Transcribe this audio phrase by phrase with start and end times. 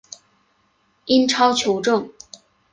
[1.05, 2.11] 英超球证